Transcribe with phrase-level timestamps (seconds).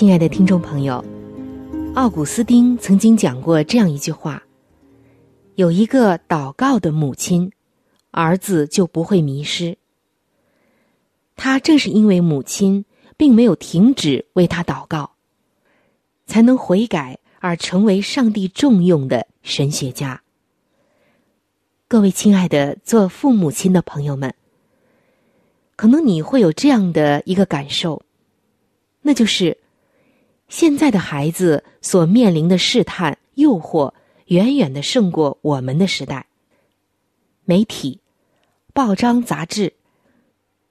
[0.00, 1.04] 亲爱的听众朋友，
[1.94, 4.42] 奥古斯丁曾经讲过这样一句话
[5.56, 7.52] ：“有一个祷告的母亲，
[8.10, 9.76] 儿子就不会迷失。”
[11.36, 12.86] 他正是因为母亲
[13.18, 15.16] 并没有停止为他祷告，
[16.24, 20.22] 才能悔改而成为上帝重用的神学家。
[21.88, 24.34] 各位亲爱的做父母亲的朋友们，
[25.76, 28.02] 可能你会有这样的一个感受，
[29.02, 29.58] 那就是。
[30.50, 33.94] 现在的孩子所面临的试探、诱惑，
[34.26, 36.26] 远远的胜过我们的时代。
[37.44, 38.00] 媒体、
[38.74, 39.74] 报章、杂志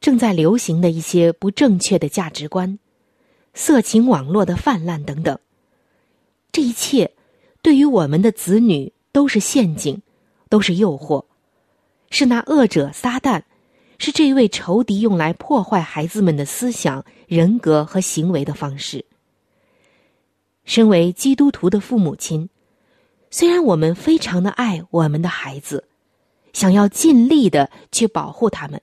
[0.02, 2.78] 正在流行的一些不正确的价值观、
[3.54, 5.40] 色情网络的泛滥等等，
[6.52, 7.14] 这一切
[7.62, 10.02] 对于我们的子女都是陷阱，
[10.50, 11.24] 都是诱惑，
[12.10, 13.44] 是那恶者撒旦，
[13.98, 19.06] 是这位仇敌用来破坏孩子们的思想、人格和行为的方式。
[20.70, 22.48] 身为基督徒的父母亲，
[23.32, 25.84] 虽然我们非常的爱我们的孩子，
[26.54, 28.80] 想要尽力的去保护他们，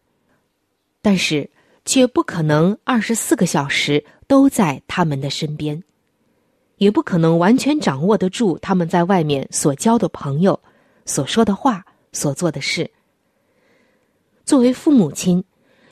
[1.00, 1.48] 但是
[1.84, 5.80] 却不可能二十四个小时都在他们的身边，
[6.78, 10.58] 也不可能完全掌握得住他们在外面所交的朋友、
[11.04, 12.90] 所说的话、所做的事。
[14.44, 15.44] 作为父母亲，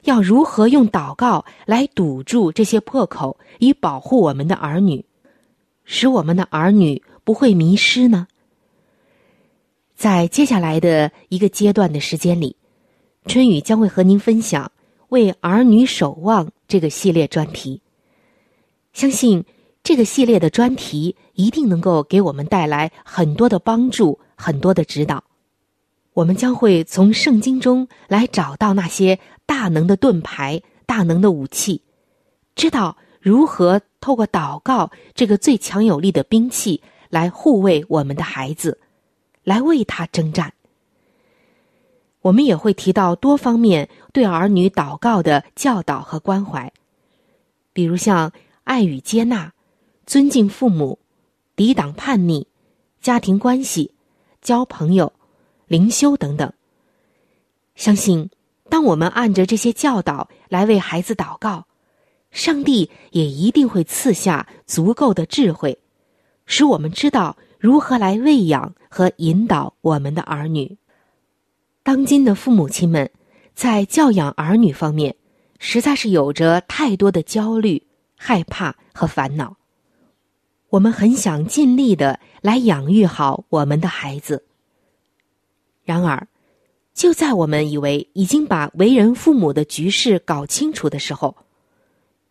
[0.03, 5.05] 要如何用祷告来堵住这些破口，以保护我们的儿女？
[5.85, 8.27] 使我们的儿女不会迷失呢？
[9.95, 12.57] 在接下来的一个阶段的时间里，
[13.27, 14.73] 春雨将会和您分享
[15.11, 17.81] “为儿女守望”这个系列专题。
[18.93, 19.45] 相信
[19.83, 25.23] 这个系列的专题一定能够给我们带来很多的帮助，很多的指导。
[26.13, 31.83] 我们将会从圣经中来找到那些大能的盾牌、大能的武器，
[32.55, 38.79] 知道如何透过祷告这个最强有力的兵器来护卫我们的孩子，
[39.45, 40.53] 来为他征战。
[42.21, 46.71] 我们也会提到多方面对儿女祷告的教导和关怀，
[47.73, 48.31] 比如像
[48.65, 49.55] 爱与接纳、
[50.05, 50.99] 尊敬父母、
[51.57, 52.47] 抵挡叛逆、
[53.01, 53.95] 家庭关系、
[54.43, 55.15] 交朋友。
[55.67, 56.53] 灵修等等。
[57.75, 58.29] 相信，
[58.69, 61.67] 当我们按着这些教导来为孩子祷告，
[62.35, 65.79] 上帝也一定会赐下足够的智慧，
[66.47, 70.77] 使我们知道如何来喂养和引导我们的儿女。
[71.85, 73.09] 当今的父母亲们
[73.55, 75.15] 在教养儿女方面，
[75.61, 77.87] 实在是有着太多的焦虑、
[78.17, 79.57] 害怕和烦恼。
[80.71, 84.45] 我们很想尽力的来养育好我们的孩子。
[85.85, 86.27] 然而，
[86.93, 91.37] 就在我们以为已经把为人父母的局势搞清楚的时候，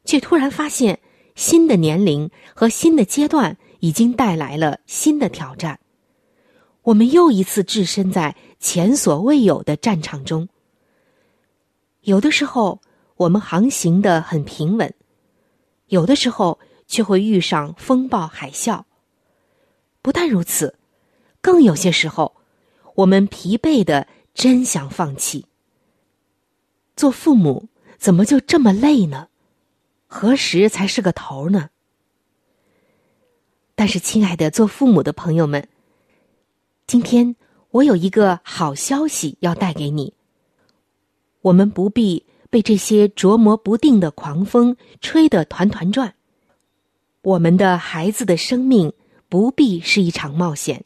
[0.06, 1.00] 却突然发现
[1.36, 5.80] 新的年龄和新的阶段已经带来了新的挑战。
[6.84, 10.50] 我们又一次置身在前所未有的战场中。
[12.02, 12.82] 有的时候，
[13.16, 14.90] 我们航行的很平稳；
[15.88, 18.84] 有的时候，却会遇上风暴海啸。
[20.02, 20.78] 不但如此，
[21.42, 22.36] 更有些时候。
[22.96, 25.48] 我们疲惫的，真想放弃。
[26.96, 29.30] 做父母怎么就这么累呢？
[30.16, 31.72] 何时才是个头呢？
[33.74, 35.68] 但是，亲爱的做父母的朋友们，
[36.86, 37.36] 今天
[37.72, 40.14] 我有一个好消息要带给你。
[41.42, 46.14] 我们不必被这些琢磨不定的狂风吹得团团转。
[47.24, 48.94] 我们的孩子的生命
[49.28, 50.86] 不必是一场冒险。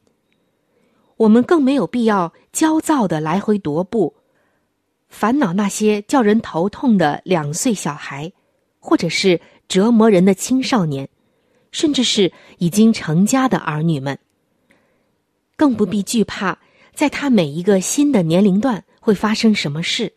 [1.18, 4.16] 我们更没有必要焦躁的来回踱步，
[5.10, 8.32] 烦恼那些叫人头痛的两岁小孩，
[8.88, 11.10] 或者是折磨人的青少年，
[11.74, 14.18] 甚至是已经成家的儿女们。
[15.58, 16.58] 更不必惧怕，
[16.94, 20.14] 在他每一个新的年龄段会发生什么事，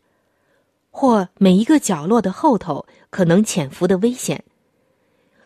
[0.92, 4.44] 或每一个角落的后头可能潜伏的危险。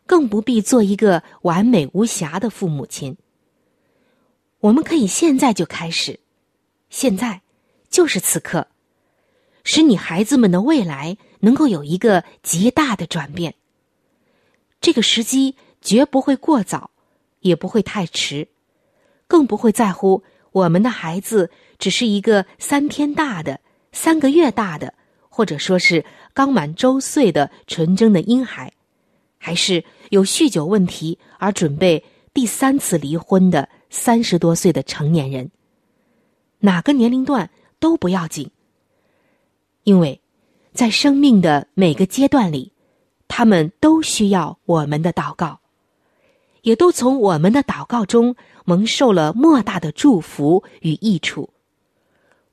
[0.04, 3.16] 更不必做一个完美无瑕的父母亲。
[4.60, 6.20] 我们可以现在就开始，
[6.90, 7.40] 现在
[7.88, 8.66] 就是此刻，
[9.62, 13.55] 使你孩子们的未来能够有一个极大的转变。
[14.81, 16.91] 这个时机绝不会过早，
[17.41, 18.49] 也不会太迟，
[19.26, 23.61] 更不会在乎我们的孩子只是一个三天大的、
[23.93, 24.94] 三个月大的，
[25.29, 28.73] 或者说是刚满周岁的纯真的婴孩，
[29.38, 32.02] 还是有酗酒问题而准备
[32.32, 33.69] 第三次离婚的。
[33.96, 35.52] 三十多岁的成年人，
[36.58, 37.49] 哪个年龄段
[37.79, 38.50] 都不要紧，
[39.85, 40.20] 因为，
[40.74, 42.72] 在生命的每个阶段里，
[43.28, 45.60] 他们都需要我们的祷告，
[46.62, 48.36] 也都从我们的祷告中
[48.66, 51.48] 蒙受了莫大的祝福与益处。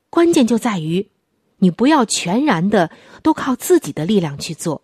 [0.10, 1.10] 关键就在于，
[1.58, 2.90] 你不要全然的
[3.22, 4.82] 都靠自己的力量去做，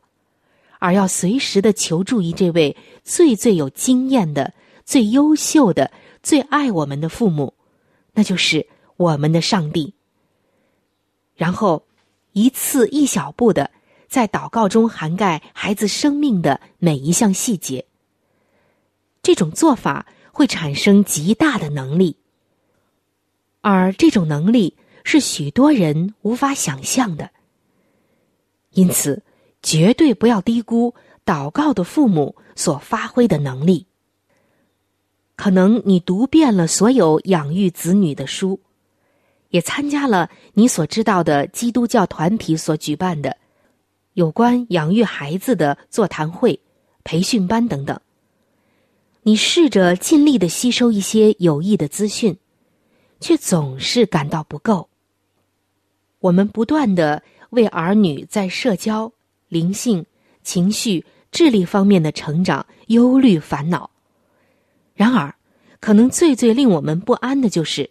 [0.79, 4.53] 而要随时的求助于这位最最有经验的、
[4.83, 5.91] 最优秀的。
[6.23, 7.53] 最爱我们的父母，
[8.13, 8.67] 那就是
[8.97, 9.93] 我们的上帝。
[11.35, 11.86] 然后，
[12.37, 13.71] 一次一小步的
[14.07, 17.85] 在祷告中涵盖孩子生命的每一项细节。
[19.23, 22.15] 这种做法会产生极大的能力，
[23.61, 27.31] 而这种能力是许多人无法想象的。
[28.73, 29.23] 因此，
[29.63, 30.93] 绝对不要低估
[31.25, 33.87] 祷告的父母所发挥的能力。
[35.35, 38.59] 可能你读遍了所有养育子女的书，
[39.49, 43.35] 也参加了你所知道的基督教团体所举办的
[44.13, 46.59] 有关养育孩子的座谈会、
[47.03, 47.99] 培训班等等。
[49.23, 52.37] 你试着尽力的吸收一些有益的资讯，
[53.19, 54.89] 却总是感到不够。
[56.19, 59.11] 我们不断的为儿女在社交、
[59.49, 60.05] 灵性、
[60.43, 63.89] 情绪、智力方面的成长忧虑烦恼。
[64.95, 65.35] 然而，
[65.79, 67.89] 可能最最令我们不安的就是，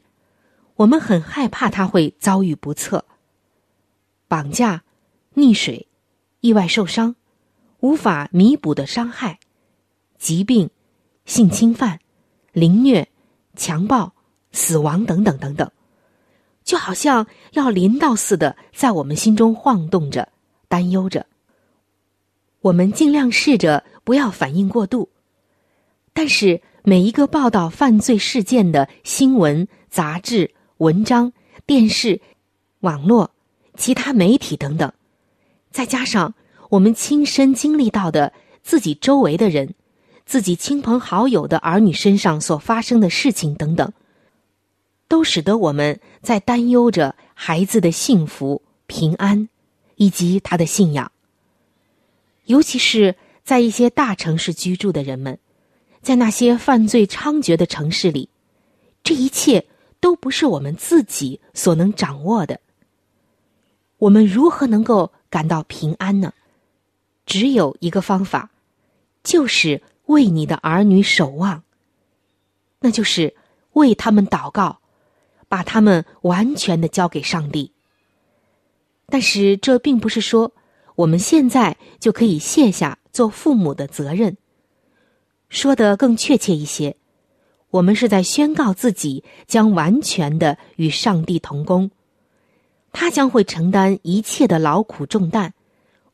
[0.76, 3.04] 我们很害怕他会遭遇不测、
[4.28, 4.84] 绑架、
[5.34, 5.88] 溺水、
[6.40, 7.16] 意外受伤、
[7.80, 9.38] 无法弥补的伤害、
[10.18, 10.68] 疾病、
[11.24, 11.98] 性侵犯、
[12.52, 13.08] 凌虐、
[13.54, 14.12] 强暴、
[14.52, 15.70] 死亡等等等等，
[16.62, 20.28] 就好像要临到似的，在我们心中晃动着、
[20.68, 21.26] 担忧着。
[22.60, 25.08] 我们尽量试着不要反应过度。
[26.12, 31.32] 但是每一个报道犯罪事件的新闻、杂志、文章、
[31.66, 32.20] 电视、
[32.80, 33.30] 网络、
[33.76, 34.92] 其他媒体等等，
[35.70, 36.34] 再加上
[36.70, 39.74] 我们亲身经历到的自己周围的人、
[40.24, 43.92] 自己亲朋好友的儿女身上所发生的事情等等，
[45.08, 49.48] 都使得我们在担忧着孩子的幸福、平安
[49.94, 51.10] 以及他的信仰。
[52.44, 55.38] 尤其是在一些大城市居住的人们，
[56.02, 58.28] 在那些犯罪猖獗的城市里，
[59.02, 59.66] 这一切
[60.06, 62.60] 都不是我们自己所能掌握的。
[63.98, 66.32] 我们如何能够感到平安呢？
[67.26, 68.50] 只有一个方法，
[69.24, 71.64] 就是为你的儿女守望。
[72.78, 73.34] 那就是
[73.72, 74.78] 为他们祷告，
[75.48, 77.72] 把他们完全的交给上帝。
[79.06, 80.52] 但是这并不是说。
[80.94, 84.36] 我们现在就可以卸下做父母的责任。
[85.48, 86.96] 说的更确切一些，
[87.76, 91.90] 我们是在宣告自己将完全的与上帝同工，
[92.92, 95.52] 他将会承担一切的劳苦重担，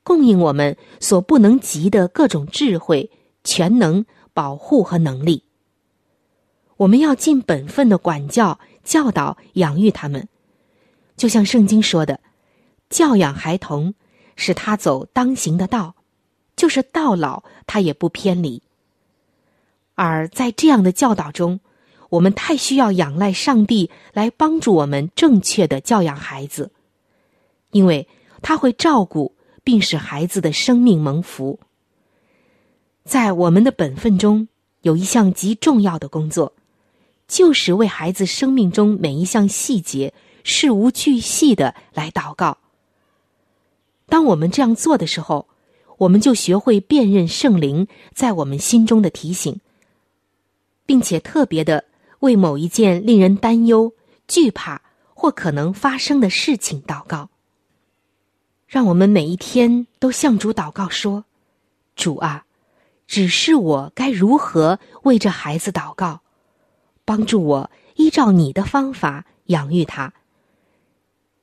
[0.03, 3.11] 供应我们所不能及的各种智慧、
[3.45, 4.05] 全能、
[4.35, 5.45] 保护和能力。
[6.79, 10.29] 我们要尽本分的管教、教导、养育他们，
[11.17, 12.21] 就像圣经说的，
[12.89, 13.95] 教养孩童。
[14.35, 15.95] 使他走当行的道，
[16.57, 18.63] 就是到老他也不偏离。
[19.95, 21.61] 而在这样的教导中，
[22.09, 26.71] 我们太需要仰赖上帝来帮助我们正确的教养孩子，
[27.71, 28.07] 因为
[28.41, 31.59] 他会照顾并使孩子的生命蒙福。
[33.05, 34.49] 在我们的本分中，
[34.83, 36.53] 有一项极重要的工作，
[37.29, 40.13] 就是为孩子生命中每一项细节
[40.45, 42.59] 事无巨细的来祷告。
[44.09, 45.49] 当我们这样做的时候，
[45.99, 49.61] 我们就学会辨认圣灵在我们心中的提醒，
[50.93, 51.87] 并且特别的
[52.19, 53.95] 为某一件令人担忧、
[54.29, 54.83] 惧怕
[55.15, 57.31] 或可能发生的事情祷告。
[58.67, 61.25] 让我们每一天都向主祷告说
[61.97, 62.45] ：“主啊，
[63.07, 66.21] 指示我该如何为这孩子祷告，
[67.07, 70.13] 帮助我依照你的方法养育他。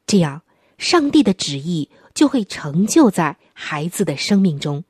[0.06, 0.44] 这样，
[0.78, 4.84] 上帝的旨意。”就会成就在孩子的生命中，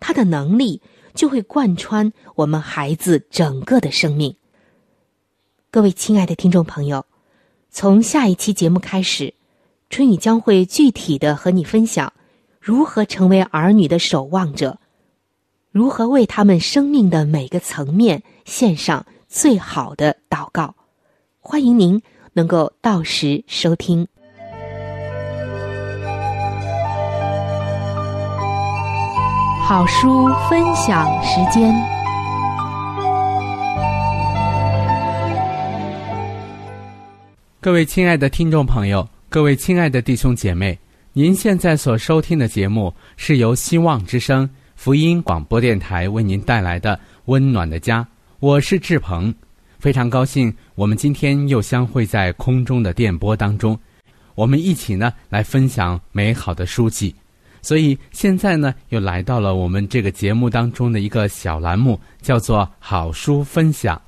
[0.00, 0.80] 他的能力
[1.14, 4.34] 就会贯穿我们孩子整个的生命。
[5.70, 7.04] 各位亲爱的听众朋友，
[7.70, 9.34] 从下一期节目开始，
[9.88, 12.12] 春雨将会具体的和你分享
[12.60, 14.78] 如何成为儿女的守望者，
[15.70, 20.74] 如何为他们生命的每个层面献上最好的祷告。
[21.40, 22.02] 欢迎您
[22.34, 24.06] 能够到时收听。
[29.64, 31.72] 好书分享时间。
[37.60, 40.76] 各位亲爱的听众朋友，各位亲爱的弟兄姐妹，
[41.12, 48.02] 您现在所收听的节目是由希望之声福音广播电台为您带来的《温暖的家》，
[48.40, 49.32] 我是志鹏，
[49.78, 53.78] 非常高兴我们今天又相会在空中的电波当中，
[54.34, 57.14] 我们一起呢来分享美好的书籍。
[57.62, 64.00] 所以现在呢，又来到了我们这个节目当中的一个小栏目，叫做“好书分享”。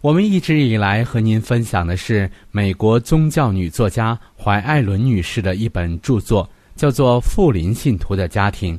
[0.00, 8.76] 我们一直以来和您分享的是美国宗教女作家怀艾伦女士的一本著作，叫做《富林信徒的家庭》。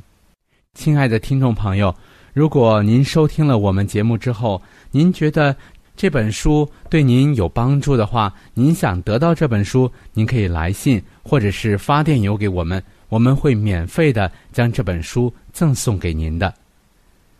[0.74, 1.94] 亲爱的听众朋友，
[2.32, 5.54] 如果您收听了我们节目之后，您觉得
[5.94, 12.82] 这本书对您有帮助的话，您想得到这本书，您可以来信或者是发电邮给我们。
[13.12, 16.54] 我们会免费的将这本书赠送给您的，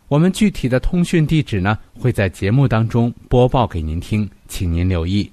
[0.07, 5.27] 我们具体的通讯地址呢会在节目当中播报给您听，请您留意。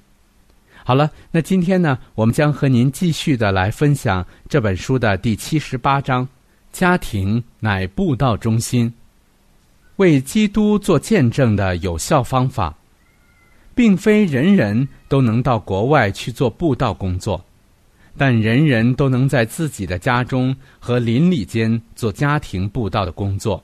[0.83, 6.27] 好了，那今天呢，我们将和您继续的来分享这本书的第七十八章：
[6.71, 8.91] 家庭乃布道中心，
[9.97, 12.75] 为基督做见证的有效方法，
[13.75, 17.45] 并非人人都能到国外去做布道工作。
[18.17, 23.63] 但人人都能在自己的家中和邻里间做家庭布道的工作。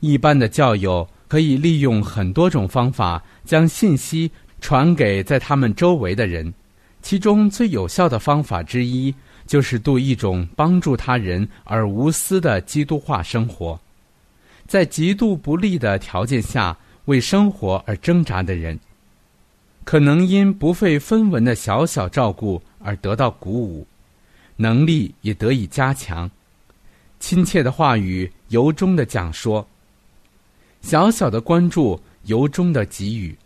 [0.00, 4.30] 一般的教友可以利用很多种方法将信息
[4.60, 6.52] 传给在他们周围的人，
[7.02, 9.14] 其中最有效的方法之一
[9.46, 13.78] 就是度一种帮助他人而无私的基督化生活。
[14.66, 18.78] 在极度不利的条件下为生活而挣扎的人，
[19.84, 22.60] 可能因不费分文的小小照顾。
[22.82, 23.86] 而得到鼓舞，
[24.56, 26.30] 能力也得以加强。
[27.18, 29.68] 亲切的话语由衷的讲说：
[30.80, 33.36] 小小的关注，由衷的给予，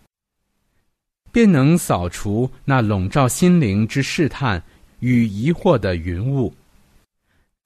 [1.33, 4.63] 便能扫除那笼罩心灵之试探
[5.01, 6.55] 与疑惑的云雾。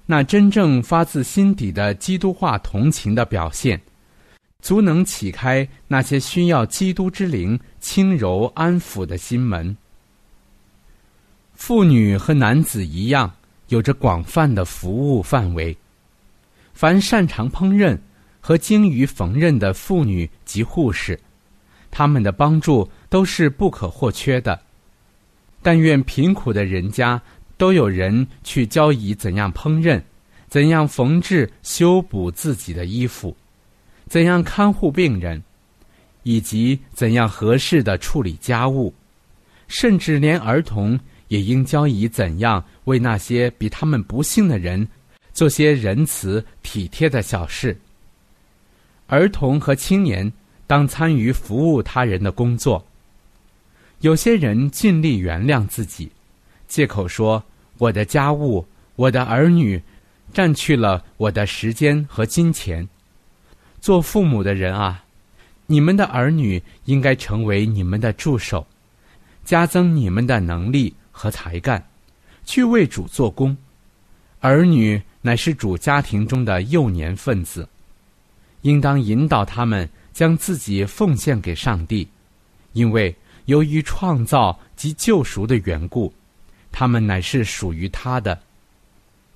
[0.07, 3.79] 那真正发自心底的基督化同情的表现，
[4.63, 9.77] 足能启开那些需要基督之灵轻柔安抚的心门。
[11.55, 13.33] 妇女和男子一样，
[13.69, 15.77] 有着广泛的服务范围。
[16.73, 17.99] 凡擅长烹饪
[18.41, 21.19] 和精于缝纫的妇女及护士，
[21.91, 24.61] 他们的帮助都是不可或缺的。
[25.63, 27.21] 但愿贫苦的人家。
[27.59, 30.01] 都有人去教以怎样烹饪，
[30.47, 33.37] 怎样缝制、修补自己的衣服，
[34.09, 35.43] 怎样看护病人，
[36.23, 38.93] 以及怎样合适的处理家务，
[39.69, 40.99] 甚至连儿童
[41.29, 44.87] 也应教以怎样为那些比他们不幸的人
[45.33, 47.79] 做些仁慈体贴的小事。
[49.07, 50.31] 儿童和青年
[50.67, 52.85] 当参与服务他人的工作。
[54.01, 56.11] 有些人尽力原谅自己。
[56.67, 57.43] 借口说
[57.79, 59.83] 我的家务、我的儿女，
[60.33, 62.87] 占去了我的时间和金钱。
[63.81, 65.05] 做父母的人啊，
[65.67, 68.67] 你们的儿女应该成为你们的助手，
[69.45, 71.83] 加增你们的能力和才干，
[72.45, 73.57] 去为主做工。
[74.41, 77.69] 儿女乃是主家庭中的幼年分子，
[78.63, 82.09] 应当引导他们将自己奉献给上帝，
[82.73, 83.15] 因为
[83.47, 86.13] 由于创造及救赎的缘故。
[86.71, 88.39] 他们乃是属于他的，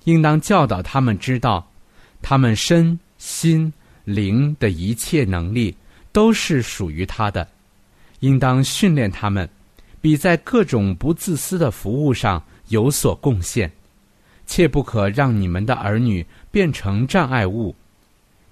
[0.05, 1.67] 应当教导他们知道，
[2.21, 3.73] 他们身心
[4.03, 5.75] 灵的一切能力
[6.11, 7.47] 都是属于他的，
[8.19, 9.47] 应当训练他们，
[10.01, 13.71] 比在各种不自私的服务上有所贡献，
[14.45, 17.75] 切不可让你们的儿女变成障碍物，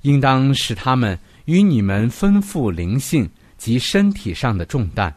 [0.02, 5.14] 应当使他们与你们分负灵性及身体上的重担，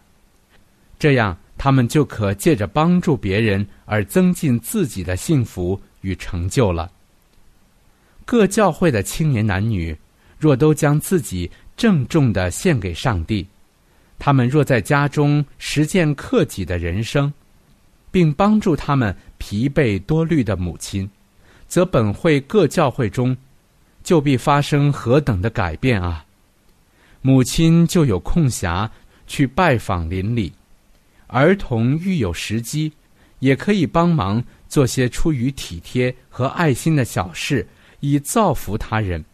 [0.98, 1.37] 这样。
[1.56, 6.90] 他们就可借着帮助别人而增进自己的幸福与成就了。
[8.24, 9.96] 各教会的青年男女，
[10.44, 13.46] 若都将自己郑重的献给上帝，
[14.18, 17.33] 他们若在家中实践克己的人生，
[18.11, 21.09] 并帮助他们疲惫多虑的母亲，
[21.66, 23.35] 则本会各教会中，
[24.02, 26.26] 就必发生何等的改变啊！
[27.22, 28.87] 母亲就有空暇
[29.26, 30.52] 去拜访邻里。
[31.28, 32.92] 儿童遇有时机，
[33.38, 37.66] 也可以帮忙做些出于体贴和爱心的小事，
[38.00, 39.24] 以造福他人。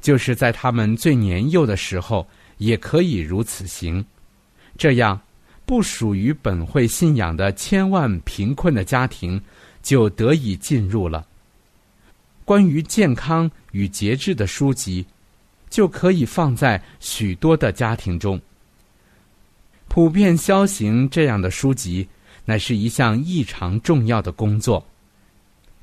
[0.00, 2.26] 就是在他们最年幼的时候，
[2.58, 4.04] 也可以如此行。
[4.76, 5.20] 这样，
[5.66, 9.40] 不属于本会信仰的千万贫困的家庭，
[9.82, 11.26] 就得以进入了。
[12.44, 15.06] 关于健康与节制的书籍，
[15.68, 18.40] 就可以放在许多的家庭中。
[19.86, 22.08] 普遍消行这样的书籍，
[22.44, 24.84] 乃是一项异常重要的工作，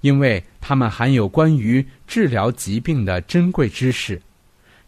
[0.01, 4.21] 因为它们含有关于治疗疾病的珍贵知识。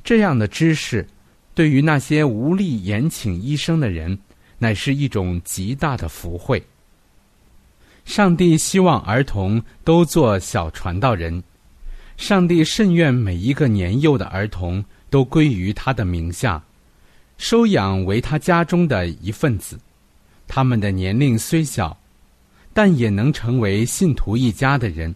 [0.03, 1.07] 这样的知识，
[1.53, 4.17] 对于那些无力延请医生的人，
[4.57, 6.63] 乃是一种极大的福慧。
[8.05, 11.43] 上帝希望儿童都做小传道人，
[12.17, 16.63] 上帝甚愿每一个年幼的儿童都归于他的名下。
[17.37, 19.79] 收养为他家中的一份子，
[20.47, 21.95] 他们的年龄虽小，
[22.73, 25.13] 但也能成为信徒一家的人，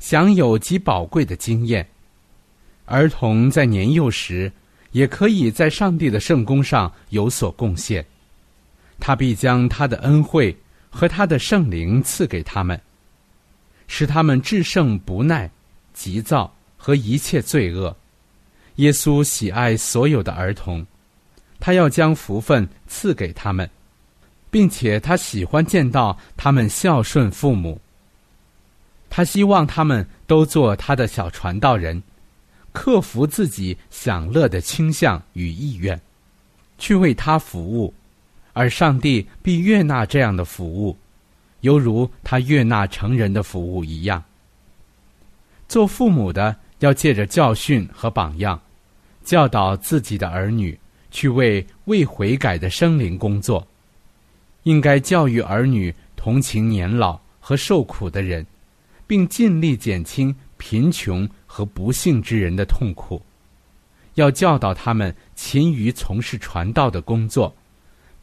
[0.00, 1.86] 享有极宝贵的经验。
[2.84, 4.50] 儿童在年幼时，
[4.92, 8.04] 也可以在上帝的圣功上有所贡献，
[9.00, 10.56] 他必将他的恩惠
[10.88, 12.80] 和他的圣灵赐给他们，
[13.88, 15.50] 使他们制胜不耐、
[15.92, 17.94] 急躁和一切罪恶。
[18.76, 20.86] 耶稣喜爱所有的儿童。
[21.58, 23.68] 他要将福分赐给他们，
[24.56, 27.78] 并且他喜欢见到他们孝顺父母。
[29.10, 32.02] 他希望他们都做他的小传道人，
[32.72, 36.00] 克服自己享乐的倾向与意愿，
[36.78, 37.92] 去为他服务，
[38.54, 40.96] 而上帝必悦纳这样的服务，
[41.60, 44.24] 犹如他悦纳成人的服务一样。
[45.68, 48.58] 做父母的要借着教训和榜样，
[49.22, 50.78] 教导自己的儿女。
[51.10, 53.66] 去为未悔改的生灵工作，
[54.66, 58.44] 应该教育儿女同情年老和受苦的人，
[59.06, 63.22] 并尽力减轻贫穷和不幸之人的痛苦。
[64.14, 67.54] 要教导他们勤于从事传道的工作，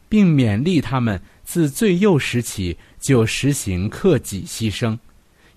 [0.06, 4.98] 并勉励他们自最幼时起就实行克己牺牲，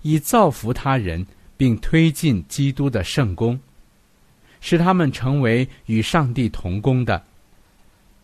[0.00, 1.26] 以造福他人，
[1.58, 3.60] 并推进基督的圣功。
[4.62, 7.22] 使他们成为与上帝同工的。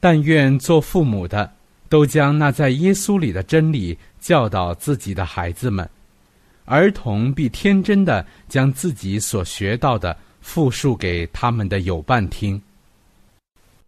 [0.01, 1.53] 但愿做父母的
[1.95, 5.89] 都将那在耶稣里的真理教导自己的孩子们，
[6.65, 12.61] 儿童必天真的将自己所学到的复述给他们的友伴听。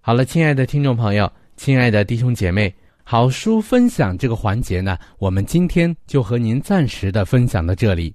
[0.01, 8.14] 好了，亲爱的听众朋友，亲爱的弟兄姐妹，好书分享这个环节呢，我们今天就和您暂时的分享到这里。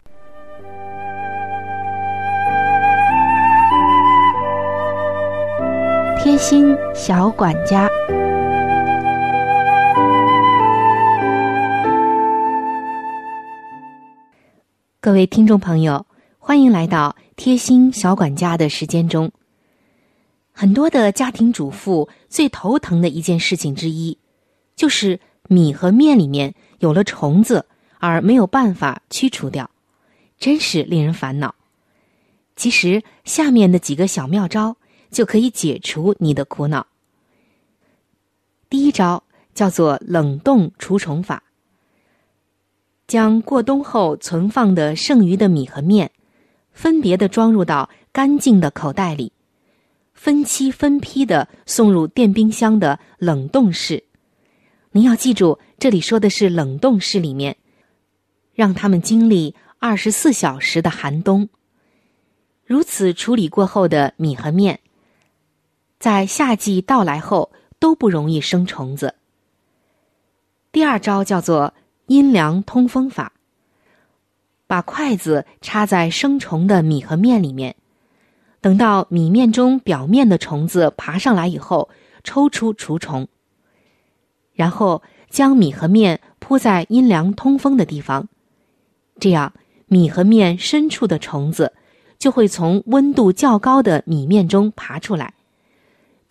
[6.23, 7.89] 贴心小管家，
[14.99, 16.05] 各位听众朋友，
[16.37, 19.31] 欢迎来到贴心小管家的时间中。
[20.51, 24.15] 很多的家庭主妇最头疼的一件事情之一，
[24.75, 27.65] 就是米和面里面有了虫子，
[27.97, 29.67] 而没有办法驱除掉，
[30.37, 31.55] 真是令人烦恼。
[32.55, 34.77] 其实，下面的几个小妙招。
[35.11, 36.87] 就可以解除你的苦恼。
[38.69, 41.43] 第一招叫做冷冻除虫法。
[43.05, 46.09] 将过冬后存放的剩余的米和面，
[46.71, 49.33] 分别的装入到干净的口袋里，
[50.13, 54.05] 分期分批的送入电冰箱的冷冻室。
[54.91, 57.57] 您要记住，这里说的是冷冻室里面，
[58.53, 61.49] 让他们经历二十四小时的寒冬。
[62.65, 64.79] 如此处理过后的米和面。
[66.01, 69.13] 在夏季到来后都不容易生虫子。
[70.71, 71.75] 第二招叫做
[72.07, 73.31] 阴凉通风法。
[74.65, 77.75] 把筷子插在生虫的米和面里面，
[78.61, 81.87] 等到米面中表面的虫子爬上来以后，
[82.23, 83.27] 抽出除虫。
[84.53, 88.27] 然后将米和面铺在阴凉通风的地方，
[89.19, 89.53] 这样
[89.85, 91.71] 米和面深处的虫子
[92.17, 95.35] 就会从温度较高的米面中爬出来。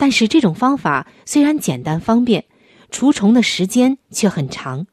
[0.00, 2.46] 但是这种方法虽然简单方便，
[2.90, 4.86] 除虫的时间却很长。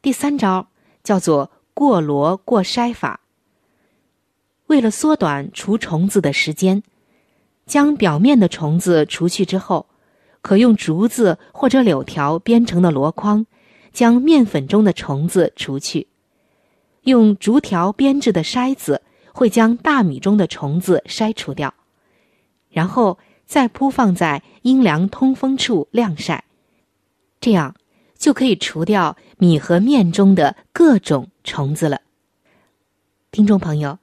[0.00, 0.68] 第三招
[1.02, 3.22] 叫做过箩过筛法。
[4.68, 6.84] 为了缩短除虫子的时间，
[7.66, 9.86] 将表面的虫子除去之后，
[10.42, 13.46] 可用竹子或者柳条编成的箩筐，
[13.92, 16.06] 将面粉中的虫子除去。
[17.02, 19.02] 用竹条编制的筛子
[19.32, 21.74] 会将大米中的虫子筛除掉，
[22.70, 23.18] 然后。
[23.46, 26.44] 再铺放在阴凉通风处晾晒，
[27.40, 27.74] 这样
[28.18, 32.00] 就可以除掉米和面中的各种虫子了。
[33.30, 33.98] 听众朋友，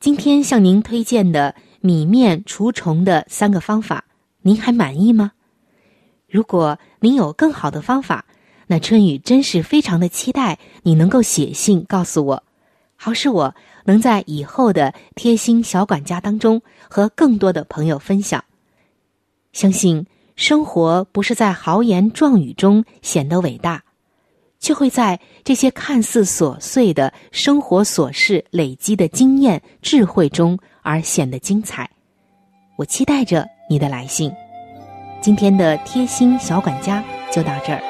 [0.00, 4.04] 今天向您推荐的米面除虫的三个方法，
[4.42, 5.32] 您还满意吗？
[6.26, 8.24] 如果您有更好的方法，
[8.68, 12.44] 那春雨真是非常的期待你能够写信告诉我，
[12.96, 18.42] 好使我能在以后的贴心小管家当中和更多的朋友分享。
[19.52, 23.82] 相信生活不是在豪言壮语中显得伟大，
[24.58, 31.90] 却会在这些看似琐碎的生活琐事累积的经验智慧中而显得精彩。
[32.76, 34.32] 我期待着你的来信。
[35.20, 37.89] 今天的贴心小管家就到这儿。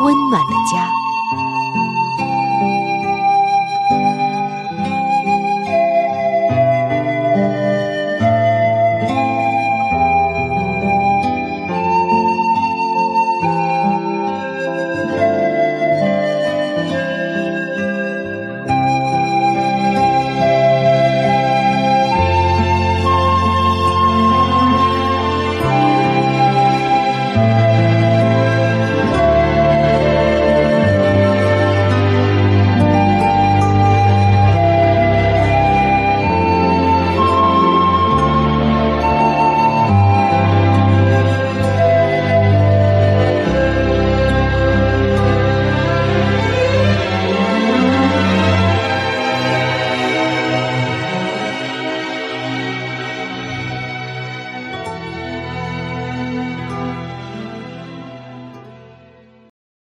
[0.00, 0.97] 温暖的家。